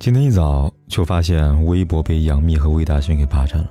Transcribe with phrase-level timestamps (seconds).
[0.00, 3.68] 今天一早就发现微博被杨幂和魏大勋给霸占了。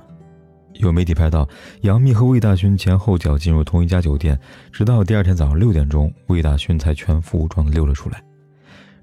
[0.74, 1.48] 有媒体拍到，
[1.80, 4.38] 杨幂和魏大勋前后脚进入同一家酒店，
[4.70, 8.22] 直到第二天早上六点钟，魏大勋才全副武装的溜了出来。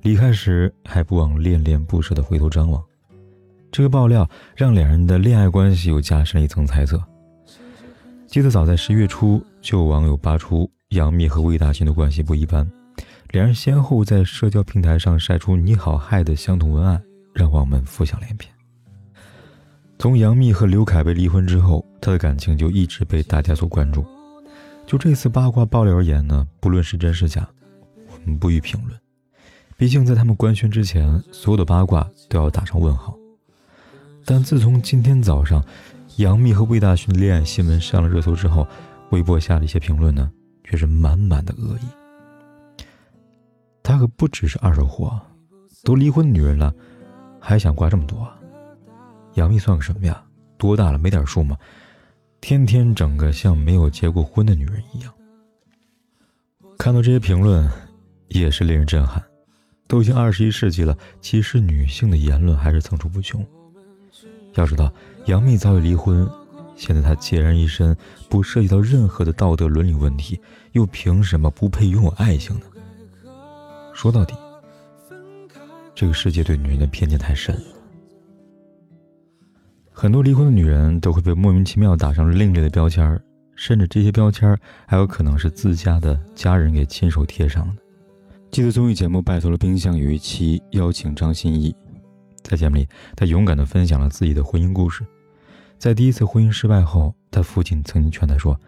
[0.04, 2.82] 离开时还不忘恋恋不舍的回头张望。
[3.72, 7.02] 这个爆料让两人的恋爱关系又加深了一层猜测。
[8.28, 12.70] 记得早在十月初，就有网友扒出杨幂和魏大勋的关系不一般，
[13.32, 17.02] 两人先后在社交平台上晒出“你好，嗨”的相同文案。
[17.36, 18.52] 让网们浮想联翩。
[20.00, 24.04] 从杨幂和刘恺威离婚之后，她的感情就一直被大家所关注。
[24.88, 27.48] 就这次八卦爆料而言呢，不论是真是假，
[28.08, 29.00] 我们不予评论。
[29.78, 33.18] 毕竟在他们官宣之前，所有的八卦都要打上问号。
[34.24, 35.64] 但自从今天早上，
[36.18, 38.68] 杨幂和魏大勋恋爱新闻上了热搜之后，
[39.12, 40.32] 微博下的一些评论呢，
[40.64, 42.86] 却是满满的恶意。
[43.84, 45.20] 他可不只是二手货，
[45.84, 46.74] 都离婚的女人了。
[47.48, 48.28] 还想挂这么多？
[49.36, 50.20] 杨幂算个什么呀？
[50.58, 51.56] 多大了没点数吗？
[52.42, 55.14] 天天整个像没有结过婚的女人一样。
[56.80, 57.70] 看到这些评论，
[58.30, 59.24] 也是令人震撼。
[59.88, 63.46] 都已经二十一世纪了，其实女性的言论还是层出不穷。
[64.56, 64.92] 要知道，
[65.26, 66.28] 杨幂早已离婚，
[66.76, 67.96] 现在她孑然一身，
[68.28, 72.66] 不涉及到任何的道德伦理问题，又凭什么不配拥有爱情呢？
[73.94, 74.34] 说到底。
[75.96, 77.58] 这个世界对女人的偏见太深，
[79.92, 83.18] 很多离婚的女人都会被莫名其妙打上另类的标签
[83.56, 87.82] 甚至这些标签还有可能是自家的家人给亲手贴上的。
[88.52, 91.74] 记得综艺节目《拜托了冰箱》有一期邀请张歆艺，
[92.44, 92.86] 在节目里，
[93.16, 95.06] 她勇敢地分享了自己的婚姻故事。
[95.78, 98.60] 在第一次婚姻失败后，她父亲曾经劝她说：“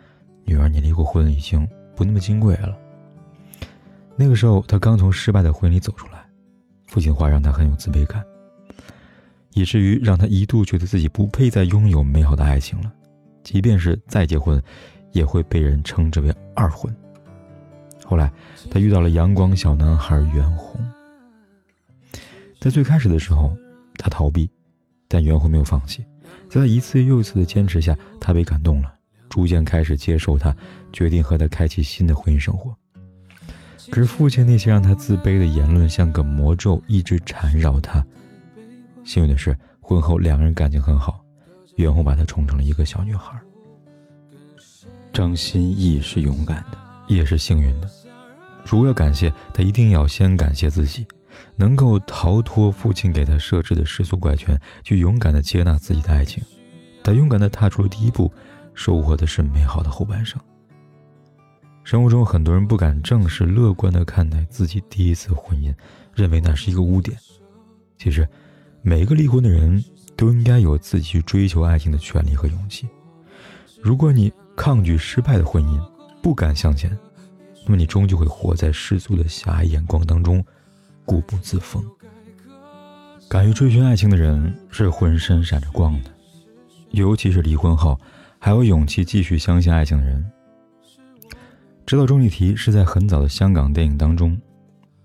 [0.45, 2.77] 女儿，你离过婚已经不那么金贵了。”
[4.15, 6.16] 那个时候，她刚从失败的婚姻里走出来。
[6.87, 8.23] 父亲话让他很有自卑感，
[9.53, 12.91] 以至于让他一度觉得自己不配再拥有美好的爱情了，
[13.43, 14.61] 即便是再结婚，
[15.11, 16.91] 也会被人称之为二婚。
[18.05, 18.31] 后来，
[18.71, 20.81] 他遇到了阳光小男孩袁弘。
[22.59, 23.55] 在最开始的时候，
[23.97, 24.49] 他逃避，
[25.07, 26.05] 但袁弘没有放弃，
[26.49, 28.93] 在他一次又一次的坚持下，他被感动了，
[29.29, 30.55] 逐渐开始接受他，
[30.93, 32.73] 决定和他开启新的婚姻生活。
[33.89, 38.05] 可是父亲那些让他自卑的言论像个魔咒，一直缠绕他。
[39.03, 41.23] 幸运的是，婚后两个人感情很好，
[41.75, 43.31] 袁弘把她宠成了一个小女孩。
[45.13, 46.77] 张歆艺是勇敢的，
[47.07, 47.89] 也是幸运的。
[48.65, 51.07] 如果要感谢她，一定要先感谢自己，
[51.55, 56.43] 能够逃脱父亲给她设置的世俗怪圈，去勇敢的接纳自己的爱情。
[57.01, 58.29] 他勇敢的踏出了第一步，
[58.73, 60.37] 收获的是美好的后半生。
[61.87, 65.73] 生活中，很多人不敢正视、乐观地看待自己第一次婚姻，
[66.13, 67.17] 认为那是一个污点。
[67.97, 68.27] 其实，
[68.81, 69.81] 每一个离婚的人
[70.17, 72.89] 都应该有自己去追求爱情的权利和勇气。
[73.81, 75.79] 如果你抗拒失败的婚姻，
[76.21, 76.91] 不敢向前，
[77.63, 80.43] 那么你终究会活在世俗的狭隘眼光当中，
[81.05, 81.81] 固步自封。
[83.29, 86.09] 敢于追寻爱情的人是浑身闪着光的，
[86.91, 87.97] 尤其是离婚后
[88.39, 90.29] 还有勇气继续相信爱情的人。
[91.87, 94.37] 知道钟丽缇是在很早的香港电影当中，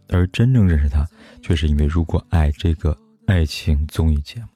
[0.09, 1.06] 而真正认识她，
[1.41, 4.48] 却是因为《如果爱》这个爱情综艺节目。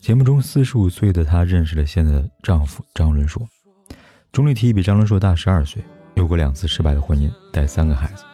[0.00, 3.46] 节目中，四十五岁的她认识了现在的丈夫张伦硕。
[4.32, 8.24] 钟丽缇比张伦硕大十二岁，有过两次失败的婚姻，带三个孩子。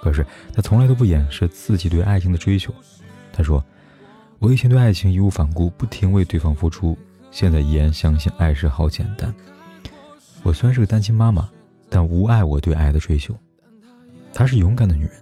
[0.00, 0.24] 可是
[0.54, 2.72] 她从来都不掩饰自己对爱情的追求。
[3.32, 3.64] 她说
[4.38, 6.96] ：“我以前对爱情义无反顾，不停为对方付出，
[7.32, 9.34] 现在依然相信爱是好简单。
[10.44, 11.50] 我虽然是个单亲妈妈。”
[11.88, 13.36] 但无碍我对爱的追求。
[14.32, 15.12] 她是勇敢的女人，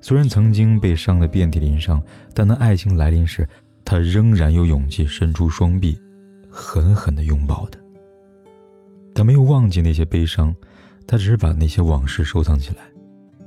[0.00, 2.02] 虽然曾经被伤得遍体鳞伤，
[2.34, 3.48] 但当爱情来临时，
[3.84, 5.98] 她仍然有勇气伸出双臂，
[6.50, 7.78] 狠狠地拥抱的。
[9.14, 10.54] 她没有忘记那些悲伤，
[11.06, 12.82] 她只是把那些往事收藏起来，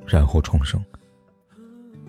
[0.06, 0.84] 然后重生。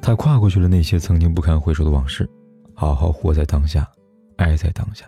[0.00, 2.28] 她跨过去了那些曾经不堪回首的往事，
[2.74, 3.86] 好好活在当下，
[4.36, 5.04] 爱在当下。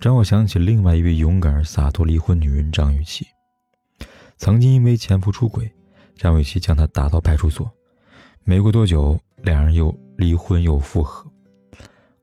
[0.00, 3.26] 让我想起另外一位勇敢而洒脱离婚女人张雨绮。
[4.44, 5.72] 曾经因为前夫出轨，
[6.16, 7.66] 张雨绮将他打到派出所。
[8.44, 11.26] 没过多久，两人又离婚又复合，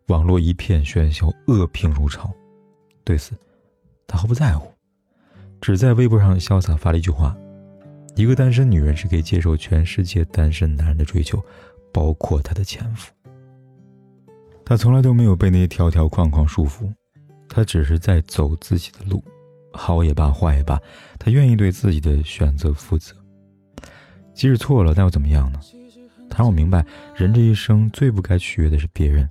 [0.06, 2.32] 网络一片喧嚣，恶评如潮。
[3.04, 3.34] 对此，
[4.06, 4.72] 他毫不在乎，
[5.60, 7.36] 只在微博上潇洒发了一句话
[8.16, 11.44] ：“一个单身女人是可以接受全世界单身男人的追求，
[11.92, 13.12] 包括她的前夫。”
[14.64, 16.88] 他从来都没有被那些条条框框束缚，
[17.50, 19.24] 他只是在走自己的路，
[19.74, 20.80] 好也罢，坏也罢，
[21.18, 23.16] 他愿意对自己的选择负责。
[24.34, 25.60] 即使错了，那又怎么样呢？
[26.30, 26.86] 他让我明白，
[27.16, 29.30] 人这一生最不该取悦的是别人，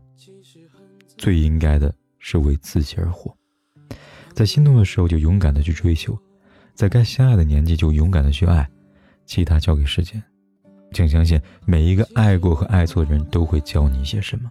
[1.16, 3.34] 最应该的是为自己而活。
[4.34, 6.16] 在心动的时候就勇敢的去追求，
[6.74, 8.68] 在该相爱的年纪就勇敢的去爱，
[9.24, 10.22] 其他交给时间。
[10.92, 14.50] 请相信，每一个爱过和爱错的人都会教你一些什么。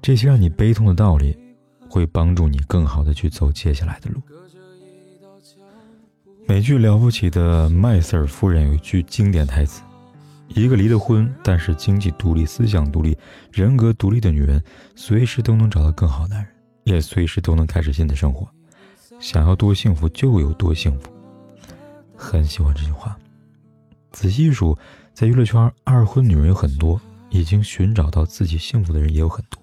[0.00, 1.36] 这些让你悲痛的道理，
[1.88, 4.20] 会帮助你更好的去走接下来的路。
[6.46, 9.82] 美剧《了不起的麦瑟尔夫人》有一句经典台词。
[10.48, 13.16] 一个离了婚，但是经济独立、思想独立、
[13.50, 14.62] 人格独立的女人，
[14.94, 16.48] 随时都能找到更好男人，
[16.84, 18.46] 也随时都能开始新的生活。
[19.18, 21.10] 想要多幸福就有多幸福。
[22.14, 23.16] 很喜欢这句话。
[24.12, 24.76] 仔细一数，
[25.14, 27.00] 在娱乐圈二婚女人有很多，
[27.30, 29.60] 已经寻找到自己幸福的人也有很多。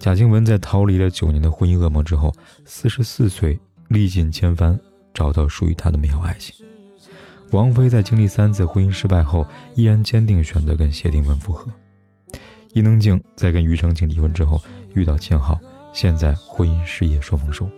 [0.00, 2.34] 贾静雯在逃离了九年的婚姻噩梦之后，
[2.64, 3.58] 四十四岁
[3.88, 4.78] 历尽千帆，
[5.14, 6.54] 找到属于他的美好爱情。
[7.52, 9.46] 王菲在经历三次婚姻失败后，
[9.76, 11.72] 依然坚定选择跟谢霆锋复合。
[12.72, 14.60] 伊能静在跟庾澄庆离婚之后，
[14.94, 15.56] 遇到秦昊，
[15.92, 17.70] 现在婚姻事业双丰收。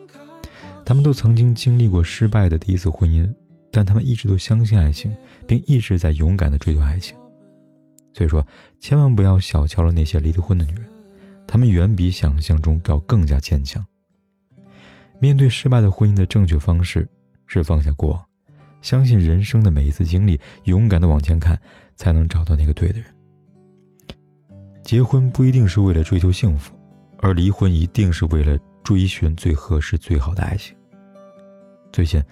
[0.84, 3.30] 他们都曾经经历过失败的第一次婚姻，
[3.70, 5.14] 但他们一直都相信爱情，
[5.46, 7.14] 并一直在勇敢地追求爱情。
[8.14, 8.42] 所以说，
[8.80, 10.86] 千万不要小瞧了那些离了婚的女人，
[11.46, 13.84] 她们远比想象中要更加坚强。
[15.18, 17.06] 面对失败的婚姻的正确方式
[17.46, 18.24] 是放下过往。
[18.82, 21.58] 相信人生的每一次经历，勇敢的往前看，
[21.96, 23.06] 才能找到那个对的人。
[24.82, 26.72] 结婚不一定是为了追求幸福，
[27.18, 30.76] 而离婚一定是为了追寻最合适、最好的爱情。
[31.92, 32.22] 最近，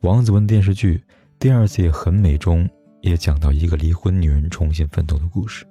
[0.00, 0.96] 王子文电视剧
[1.40, 2.68] 《第二次也很美》中
[3.00, 5.66] 也讲到一个离婚女人重新奋斗的故事。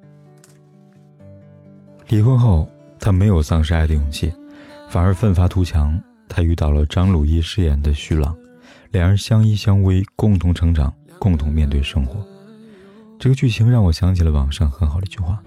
[2.09, 2.69] 离婚后，
[3.00, 4.33] 她没有丧失爱的勇气，
[4.89, 5.97] 反而奋发图强。
[6.27, 8.35] 她遇到了张鲁一饰演的徐朗。
[8.94, 12.24] 两人相依相偎，共同成长，共同面对生活。
[13.18, 15.42] 这个剧情让我想起了网上很好的一句话：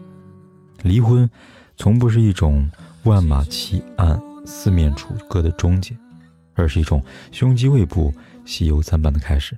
[0.82, 1.30] 离婚，
[1.76, 2.68] 从不是一种
[3.04, 5.96] 万马齐喑、四面楚歌的终结，
[6.54, 7.00] 而是一种
[7.30, 8.12] 胸肌未卜、
[8.44, 9.56] 喜忧参半的开始。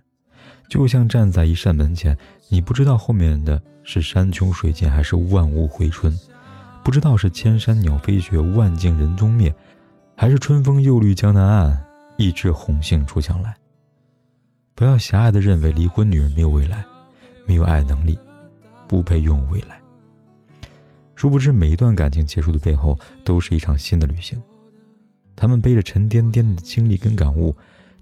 [0.68, 2.14] 就像站在一扇门前，
[2.50, 6.14] 你不知道后面的是山穷水尽还是万物回春，
[6.84, 9.54] 不知道是千山鸟飞绝、万径人踪灭，
[10.14, 11.86] 还是春风又绿江南岸，
[12.18, 13.56] 一枝红杏出墙来。
[14.78, 16.84] 不要狭隘的认为离婚女人没有未来，
[17.46, 18.16] 没有爱能力，
[18.86, 19.76] 不配拥有未来。
[21.16, 24.40] 殊不知，每一段感情结束的背后，都是一场新的旅行。
[25.34, 27.56] 他们背着沉甸甸的经历跟感悟，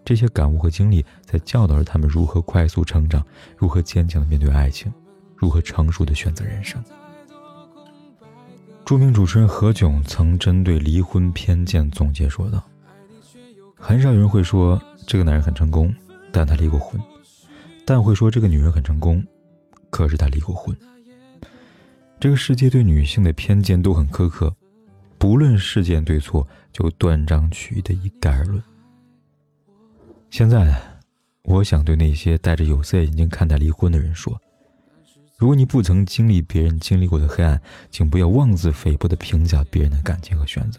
[0.05, 3.25] 这些感悟和经历，在教导着他们如何快速成长，
[3.57, 4.93] 如何坚强的面对爱情，
[5.35, 6.85] 如何成熟的选择人生。
[8.85, 12.63] 著名主持人何炅曾针对离婚偏见总结说道
[13.81, 15.91] ：“很少有人会说这个男人很成功。”
[16.37, 17.01] 但他离过婚，
[17.87, 19.25] 但会说这个女人很成功，
[19.89, 20.77] 可是他离过婚。
[22.21, 24.55] 这个世界对女性的偏见都很苛刻，
[25.17, 28.63] 不论事件对错，就断章取义的一概而论。
[30.29, 30.79] 现在，
[31.43, 34.39] 我想对那些戴着有色眼镜看待离婚的人说：
[35.39, 37.59] 如果你不曾经历别人经历过的黑暗，
[37.91, 40.79] 请不要妄自菲薄的评价别人的感情和选择。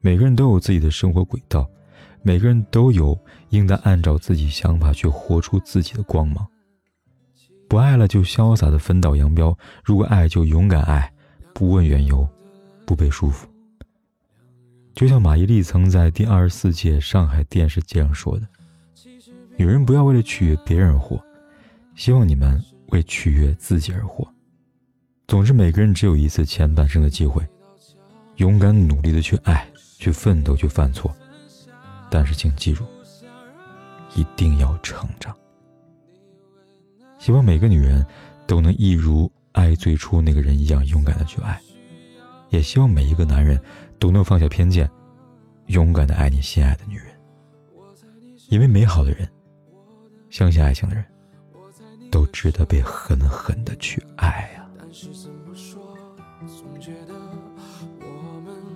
[0.00, 1.68] 每个人都有自己的生活轨道。
[2.26, 3.16] 每个人都有
[3.50, 6.44] 应当按照自己想法去活出自己的光芒。
[7.68, 9.54] 不爱了就潇洒的分道扬镳，
[9.84, 11.12] 如果爱就勇敢爱，
[11.52, 12.26] 不问缘由，
[12.86, 13.44] 不被束缚。
[14.94, 18.48] 就像马伊琍曾在第二十四届上海电视节上说的
[19.58, 21.22] ：“女人不要为了取悦别人而活，
[21.94, 24.26] 希望你们为取悦自己而活。
[25.28, 27.46] 总之，每个人只有一次前半生的机会，
[28.36, 31.14] 勇敢努力的去爱，去奋斗，去犯错。”
[32.14, 32.84] 但是，请记住，
[34.14, 35.34] 一定要成长。
[37.18, 38.06] 希望每个女人
[38.46, 41.60] 都能一如爱最初那个人一样勇敢的去爱，
[42.50, 43.60] 也希望每一个男人
[43.98, 44.88] 都能放下偏见，
[45.66, 47.06] 勇敢的爱你心爱的女人。
[48.48, 49.28] 因为美好的人，
[50.30, 51.04] 相信爱情的人，
[52.12, 54.70] 都值得被狠狠的去爱啊。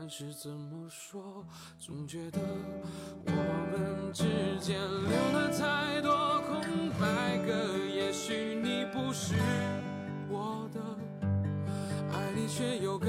[0.00, 1.44] 但是怎么说，
[1.76, 2.38] 总觉得
[3.26, 4.22] 我们之
[4.60, 7.52] 间留了太多空白格。
[7.92, 9.34] 也许你不是
[10.30, 10.80] 我的，
[12.12, 13.08] 爱你却又该